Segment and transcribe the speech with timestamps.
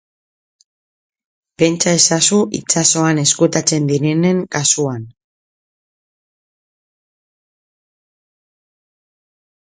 [1.61, 5.03] Pentsa ezazu itsasoan ezkutatzen direnen kasuan.